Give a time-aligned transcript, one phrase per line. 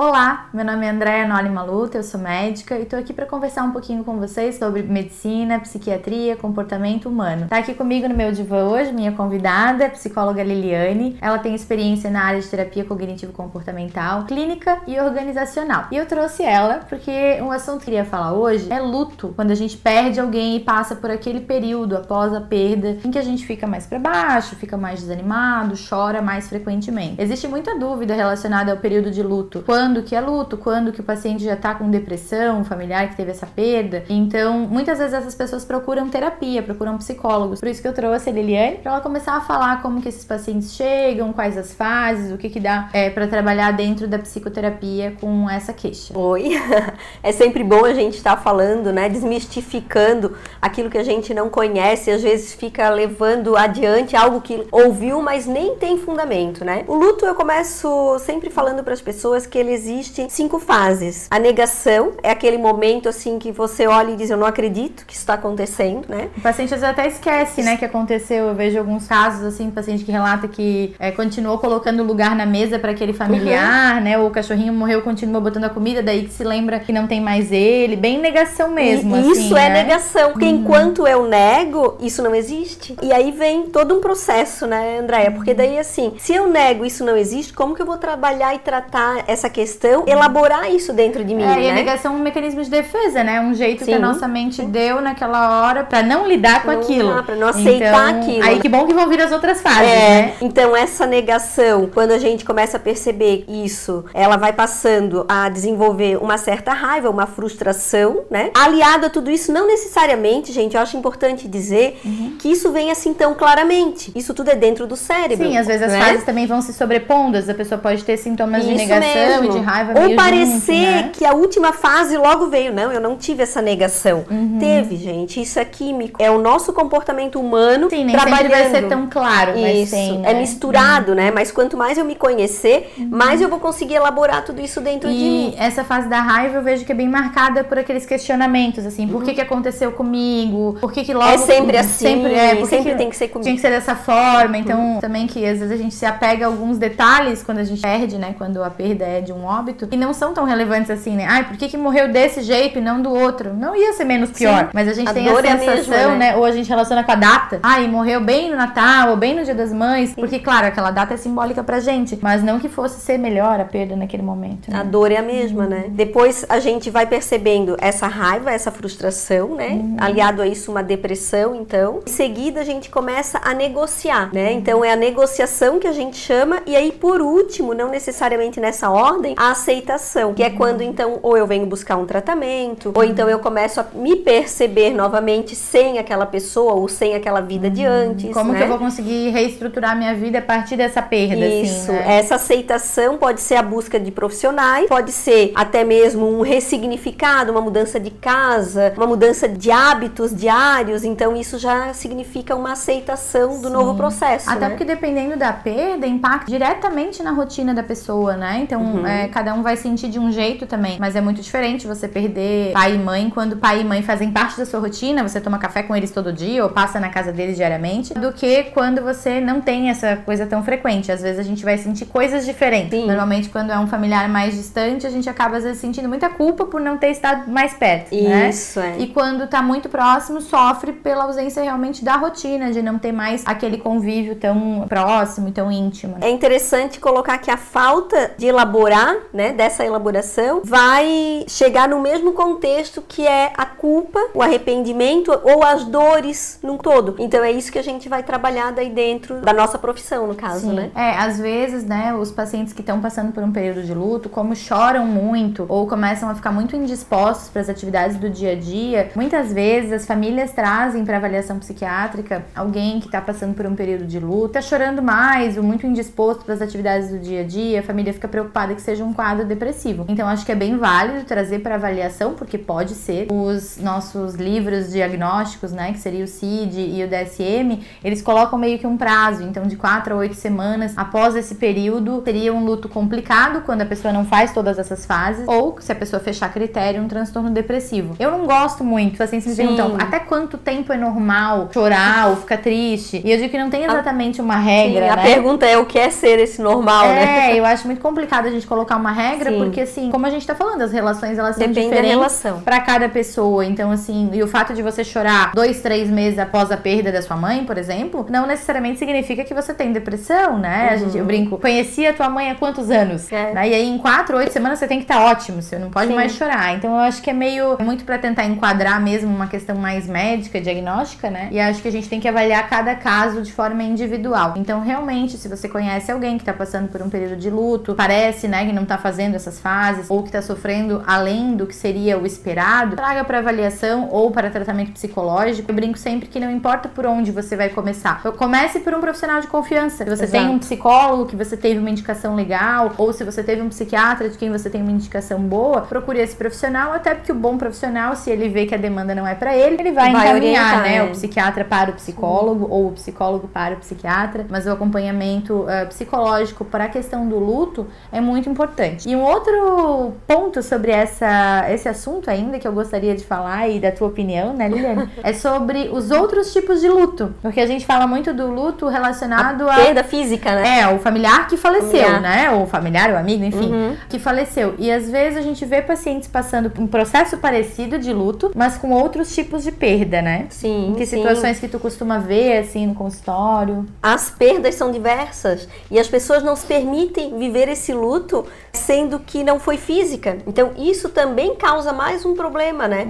[0.00, 3.64] Olá, meu nome é Andréa Noli Maluta, eu sou médica e tô aqui para conversar
[3.64, 7.48] um pouquinho com vocês sobre medicina, psiquiatria, comportamento humano.
[7.48, 11.18] Tá aqui comigo no meu divã hoje minha convidada, a psicóloga Liliane.
[11.20, 15.88] Ela tem experiência na área de terapia cognitivo-comportamental, clínica e organizacional.
[15.90, 19.50] E eu trouxe ela porque um assunto que eu queria falar hoje é luto, quando
[19.50, 23.24] a gente perde alguém e passa por aquele período após a perda em que a
[23.24, 27.20] gente fica mais para baixo, fica mais desanimado, chora mais frequentemente.
[27.20, 29.64] Existe muita dúvida relacionada ao período de luto.
[29.66, 33.08] Quando quando que é luto, quando que o paciente já tá com depressão, um familiar
[33.08, 34.04] que teve essa perda.
[34.10, 37.58] Então, muitas vezes essas pessoas procuram terapia, procuram psicólogos.
[37.58, 40.26] Por isso que eu trouxe a Liliane para ela começar a falar como que esses
[40.26, 45.16] pacientes chegam, quais as fases, o que que dá é, para trabalhar dentro da psicoterapia
[45.18, 46.12] com essa queixa.
[46.18, 46.50] Oi,
[47.22, 51.48] é sempre bom a gente estar tá falando, né, desmistificando aquilo que a gente não
[51.48, 56.84] conhece, às vezes fica levando adiante algo que ouviu, mas nem tem fundamento, né?
[56.86, 61.28] O luto eu começo sempre falando para as pessoas que eles existem cinco fases.
[61.30, 65.12] A negação é aquele momento assim que você olha e diz eu não acredito que
[65.12, 66.28] isso está acontecendo, né?
[66.36, 68.48] O paciente às vezes até esquece, né, que aconteceu.
[68.48, 72.78] Eu vejo alguns casos assim, paciente que relata que é, continuou colocando lugar na mesa
[72.78, 74.02] para aquele familiar, uhum.
[74.02, 74.18] né?
[74.18, 77.52] O cachorrinho morreu, continuou botando a comida, daí que se lembra que não tem mais
[77.52, 77.96] ele.
[77.96, 79.16] Bem negação mesmo.
[79.16, 79.82] E, assim, isso é né?
[79.82, 80.56] negação, porque uhum.
[80.56, 82.96] enquanto eu nego, isso não existe.
[83.02, 85.30] E aí vem todo um processo, né, Andréia?
[85.30, 88.58] Porque daí assim, se eu nego isso não existe, como que eu vou trabalhar e
[88.58, 90.04] tratar essa questão?
[90.06, 91.42] elaborar isso dentro de mim.
[91.42, 91.62] É, né?
[91.62, 93.40] e a negação é um mecanismo de defesa, né?
[93.40, 93.90] Um jeito Sim.
[93.90, 97.22] que a nossa mente deu naquela hora para não lidar com não, aquilo.
[97.24, 98.44] Para não aceitar então, aquilo.
[98.44, 100.34] Aí que bom que vão vir as outras fases, é, né?
[100.40, 106.22] Então essa negação, quando a gente começa a perceber isso, ela vai passando a desenvolver
[106.22, 108.50] uma certa raiva, uma frustração, né?
[108.54, 112.36] Aliado a tudo isso, não necessariamente, gente, eu acho importante dizer uhum.
[112.38, 114.12] que isso vem assim tão claramente.
[114.14, 115.48] Isso tudo é dentro do cérebro.
[115.48, 116.00] Sim, às vezes as né?
[116.00, 119.47] fases também vão se sobrepondo, a pessoa pode ter sintomas isso de negação mesmo.
[119.48, 121.10] E de raiva Ou parecer junto, né?
[121.12, 122.72] que a última fase logo veio.
[122.72, 124.24] Não, eu não tive essa negação.
[124.30, 124.58] Uhum.
[124.58, 125.40] Teve, gente.
[125.40, 126.22] Isso é químico.
[126.22, 128.50] É o nosso comportamento humano Sim, nem trabalhando.
[128.50, 129.92] vai ser tão claro, isso.
[129.92, 130.32] Tem, né?
[130.32, 131.16] É misturado, uhum.
[131.16, 131.30] né?
[131.30, 133.08] Mas quanto mais eu me conhecer, uhum.
[133.10, 135.54] mais eu vou conseguir elaborar tudo isso dentro e de mim.
[135.56, 139.06] E essa fase da raiva eu vejo que é bem marcada por aqueles questionamentos, assim.
[139.06, 140.76] Por que que aconteceu comigo?
[140.80, 141.30] Por que que logo...
[141.30, 142.06] É sempre assim.
[142.06, 143.44] Sempre, é, por sempre que tem que ser comigo.
[143.44, 144.58] Tinha que ser dessa forma.
[144.58, 147.80] Então, também que às vezes a gente se apega a alguns detalhes quando a gente
[147.80, 148.34] perde, né?
[148.36, 149.88] Quando a perda é de um óbito.
[149.90, 151.26] E não são tão relevantes assim, né?
[151.28, 153.54] Ai, por que, que morreu desse jeito e não do outro?
[153.54, 154.64] Não ia ser menos pior.
[154.64, 156.32] Sim, mas a gente a tem a sensação, é a mesma, né?
[156.32, 156.36] né?
[156.36, 157.60] Ou a gente relaciona com a data.
[157.62, 160.10] Ai, morreu bem no Natal ou bem no Dia das Mães.
[160.10, 160.14] Sim.
[160.16, 162.18] Porque, claro, aquela data é simbólica pra gente.
[162.20, 164.70] Mas não que fosse ser melhor a perda naquele momento.
[164.70, 164.78] Né?
[164.78, 165.84] A dor é a mesma, né?
[165.88, 169.68] Depois a gente vai percebendo essa raiva, essa frustração, né?
[169.68, 169.96] Uhum.
[169.98, 172.00] Aliado a isso, uma depressão, então.
[172.06, 174.50] Em seguida, a gente começa a negociar, né?
[174.50, 174.58] Uhum.
[174.58, 176.60] Então é a negociação que a gente chama.
[176.66, 181.36] E aí, por último, não necessariamente nessa ordem, a aceitação, que é quando então ou
[181.36, 186.26] eu venho buscar um tratamento, ou então eu começo a me perceber novamente sem aquela
[186.26, 187.92] pessoa ou sem aquela vida de uhum.
[187.92, 188.32] antes.
[188.32, 188.58] Como né?
[188.58, 191.44] que eu vou conseguir reestruturar minha vida a partir dessa perda?
[191.44, 192.18] Assim, Isso, assim, né?
[192.18, 197.60] essa aceitação pode ser a busca de profissionais, pode ser até mesmo um ressignificado, uma
[197.60, 201.04] mudança de casa, uma mudança de hábitos diários.
[201.04, 203.72] Então isso já significa uma aceitação do Sim.
[203.72, 204.50] novo processo.
[204.50, 204.68] Até né?
[204.70, 208.60] porque dependendo da perda, impacta diretamente na rotina da pessoa, né?
[208.62, 209.06] Então uhum.
[209.06, 210.98] é, cada um vai sentir de um jeito também.
[211.00, 214.56] Mas é muito diferente você perder pai e mãe quando pai e mãe fazem parte
[214.56, 217.56] da sua rotina, você toma café com eles todo dia ou passa na casa deles
[217.56, 221.10] diariamente, do que quando você não tem essa coisa tão frequente.
[221.10, 222.90] Às vezes a gente vai sentir coisas diferentes.
[222.90, 223.06] Sim.
[223.06, 226.64] Normalmente, quando é um familiar mais distante, a gente acaba às vezes sentindo muita culpa
[226.66, 228.14] por não ter estado mais perto.
[228.14, 228.50] Né?
[228.50, 228.96] Isso, né?
[228.98, 229.02] é.
[229.02, 233.42] E quando tá muito próximo, sofre pela ausência realmente da rotina, de não ter mais
[233.46, 236.16] aquele convívio tão próximo e tão íntimo.
[236.20, 242.32] É interessante colocar que a falta de elaborar, né, dessa elaboração, vai chegar no mesmo
[242.32, 247.16] contexto que é a culpa, o arrependimento ou as dores num todo.
[247.18, 250.68] Então é isso que a gente vai trabalhar daí dentro da nossa profissão, no caso,
[250.68, 250.74] Sim.
[250.74, 250.90] né?
[250.94, 254.54] É, às vezes, né, os pacientes que estão passando por um período de luto, como
[254.54, 259.10] choram muito ou começam a ficar muito indispostos para as atividades do dia a dia,
[259.14, 264.04] muitas vezes as famílias trazem para avaliação psiquiátrica alguém que está passando por um período
[264.04, 267.80] de luto, tá chorando mais ou muito indisposto para as atividades do dia a dia,
[267.80, 270.04] a família fica preocupada que seja um quadro depressivo.
[270.08, 273.28] Então acho que é bem válido trazer para avaliação, porque pode ser.
[273.30, 278.78] Os nossos livros diagnósticos, né, que seria o CID e o DSM, eles colocam meio
[278.78, 282.88] que um prazo, então de 4 a 8 semanas após esse período, seria um luto
[282.88, 287.02] complicado quando a pessoa não faz todas essas fases, ou se a pessoa fechar critério,
[287.02, 288.14] um transtorno depressivo.
[288.18, 292.36] Eu não gosto muito, os pacientes me perguntam até quanto tempo é normal chorar ou
[292.36, 293.22] ficar triste.
[293.24, 295.10] E eu digo que não tem exatamente uma regra, Sim, né?
[295.10, 297.50] A pergunta é o que é ser esse normal, é, né?
[297.52, 299.58] É, eu acho muito complicado a gente colocar colocar uma regra, Sim.
[299.58, 302.60] porque assim, como a gente tá falando, as relações elas são Depende da diferentes relação.
[302.62, 303.64] para cada pessoa.
[303.64, 307.20] Então, assim, e o fato de você chorar dois, três meses após a perda da
[307.20, 310.88] sua mãe, por exemplo, não necessariamente significa que você tem depressão, né?
[310.90, 313.30] A gente, eu brinco, conhecia a tua mãe há quantos anos?
[313.30, 313.52] É.
[313.52, 313.68] Né?
[313.68, 316.14] E aí, em quatro, oito semanas, você tem que estar ótimo, você não pode Sim.
[316.14, 316.74] mais chorar.
[316.74, 320.06] Então, eu acho que é meio é muito para tentar enquadrar mesmo uma questão mais
[320.06, 321.48] médica, diagnóstica, né?
[321.50, 324.54] E acho que a gente tem que avaliar cada caso de forma individual.
[324.56, 328.48] Então, realmente, se você conhece alguém que tá passando por um período de luto, parece,
[328.48, 332.26] né, não tá fazendo essas fases, ou que tá sofrendo além do que seria o
[332.26, 335.70] esperado, traga para avaliação ou para tratamento psicológico.
[335.70, 338.20] Eu brinco sempre que não importa por onde você vai começar.
[338.24, 340.04] Eu comece por um profissional de confiança.
[340.04, 340.44] Se você Exato.
[340.44, 344.28] tem um psicólogo que você teve uma indicação legal, ou se você teve um psiquiatra
[344.28, 348.14] de quem você tem uma indicação boa, procure esse profissional, até porque o bom profissional,
[348.14, 350.82] se ele vê que a demanda não é para ele, ele vai, Vai encaminhar, orientar,
[350.82, 351.02] né, é.
[351.02, 355.86] o psiquiatra para o psicólogo ou o psicólogo para o psiquiatra, mas o acompanhamento ah,
[355.86, 358.57] psicológico para a questão do luto é muito importante.
[359.06, 363.78] E um outro ponto sobre essa, esse assunto ainda que eu gostaria de falar e
[363.80, 367.86] da tua opinião, né, Liliane, é sobre os outros tipos de luto, porque a gente
[367.86, 370.80] fala muito do luto relacionado a Perda física, né?
[370.80, 372.20] é, o familiar que faleceu, Familiar.
[372.20, 372.50] né?
[372.50, 373.96] O familiar, o amigo, enfim, Uhum.
[374.08, 374.74] que faleceu.
[374.78, 378.76] E às vezes a gente vê pacientes passando por um processo parecido de luto, mas
[378.76, 380.46] com outros tipos de perda, né?
[380.50, 381.16] Sim, Em que sim.
[381.16, 383.86] situações que tu costuma ver, assim, no consultório?
[384.02, 389.42] As perdas são diversas e as pessoas não se permitem viver esse luto sendo que
[389.42, 390.38] não foi física.
[390.46, 393.06] Então isso também causa mais um problema, né?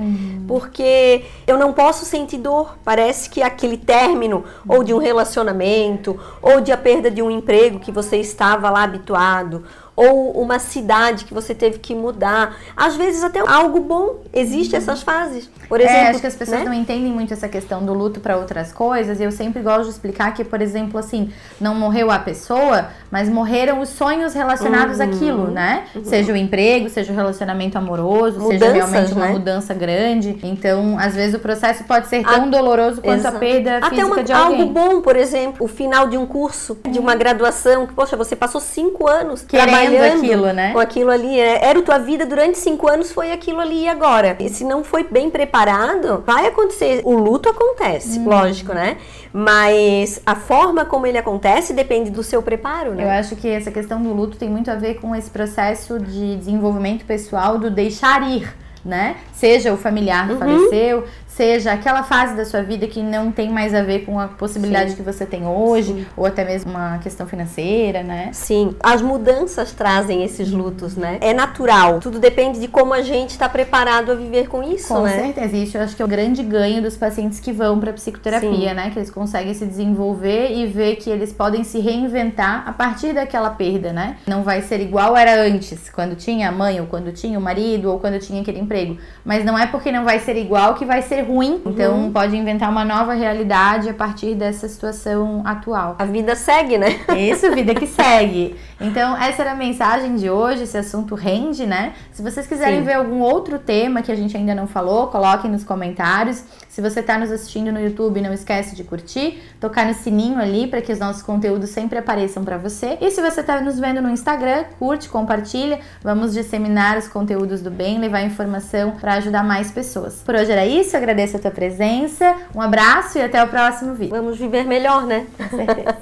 [0.46, 2.76] Porque eu não posso sentir dor.
[2.85, 7.79] Parece que aquele término ou de um relacionamento ou de a perda de um emprego
[7.79, 9.64] que você estava lá habituado
[9.99, 12.56] ou uma cidade que você teve que mudar.
[12.77, 14.19] Às vezes até algo bom.
[14.33, 15.50] Existem essas fases.
[15.69, 16.65] Por exemplo, é, acho que as pessoas né?
[16.67, 19.19] não entendem muito essa questão do luto para outras coisas.
[19.21, 21.31] E eu sempre gosto de explicar que, por exemplo, assim,
[21.61, 25.05] não morreu a pessoa, mas morreram os sonhos relacionados Uhum.
[25.05, 25.85] àquilo, né?
[26.05, 29.33] Seja o emprego, seja o relacionamento amoroso, seja Mudanças, realmente uma né?
[29.33, 30.39] mudança grande.
[30.43, 33.37] Então, às vezes o processo pode ser tão doloroso quanto Exato.
[33.37, 34.61] a perda Até física uma- de alguém.
[34.61, 38.37] algo bom, por exemplo, o final de um curso, de uma graduação, que, poxa, você
[38.37, 40.73] passou cinco anos Querendo trabalhando aquilo, né?
[40.73, 41.38] com aquilo ali.
[41.40, 44.37] é, Era a tua vida durante cinco anos, foi aquilo ali e agora.
[44.38, 47.00] E se não foi bem preparado, vai acontecer.
[47.05, 48.29] O luto acontece, Uhum.
[48.29, 48.96] lógico, né?
[49.32, 53.19] Mas a forma como ele acontece depende do seu preparo, Eu né?
[53.19, 57.05] acho que essa questão do luto tem muito a ver com esse processo de desenvolvimento
[57.05, 58.52] pessoal do deixar ir,
[58.85, 59.17] né?
[59.38, 60.38] Seja o familiar que Uhum.
[60.40, 64.26] faleceu, seja aquela fase da sua vida que não tem mais a ver com a
[64.26, 64.96] possibilidade Sim.
[64.96, 68.31] que você tem hoje, ou até mesmo uma questão financeira, né?
[68.32, 71.19] Sim, as mudanças trazem esses lutos, né?
[71.20, 72.00] É natural.
[72.00, 75.17] Tudo depende de como a gente está preparado a viver com isso, Com né?
[75.17, 78.70] certeza, isso eu acho que é o grande ganho dos pacientes que vão para psicoterapia,
[78.70, 78.75] Sim.
[78.75, 78.90] né?
[78.90, 83.50] Que eles conseguem se desenvolver e ver que eles podem se reinventar a partir daquela
[83.50, 84.17] perda, né?
[84.26, 87.93] Não vai ser igual era antes, quando tinha a mãe, ou quando tinha o marido,
[87.93, 88.99] ou quando tinha aquele emprego.
[89.29, 91.61] Mas não é porque não vai ser igual que vai ser ruim.
[91.67, 95.97] Então pode inventar uma nova realidade a partir dessa situação atual.
[95.99, 96.99] A vida segue, né?
[97.15, 98.57] Isso, vida que segue.
[98.81, 100.62] Então, essa era a mensagem de hoje.
[100.62, 101.93] Esse assunto rende, né?
[102.11, 102.87] Se vocês quiserem Sim.
[102.87, 106.43] ver algum outro tema que a gente ainda não falou, coloquem nos comentários.
[106.69, 110.69] Se você está nos assistindo no YouTube, não esquece de curtir, tocar no sininho ali
[110.69, 112.97] para que os nossos conteúdos sempre apareçam para você.
[113.00, 115.81] E se você está nos vendo no Instagram, curte, compartilha.
[116.02, 120.23] Vamos disseminar os conteúdos do bem, levar informação para ajudar mais pessoas.
[120.25, 120.97] Por hoje era isso.
[120.97, 122.37] Agradeço a tua presença.
[122.55, 124.17] Um abraço e até o próximo vídeo.
[124.17, 125.27] Vamos viver melhor, né?
[125.37, 125.99] Com certeza.